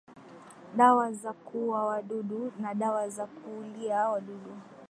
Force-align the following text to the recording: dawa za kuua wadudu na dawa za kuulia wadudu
dawa 0.77 1.11
za 1.11 1.33
kuua 1.33 1.85
wadudu 1.85 2.51
na 2.59 2.73
dawa 2.73 3.09
za 3.09 3.25
kuulia 3.27 4.09
wadudu 4.09 4.53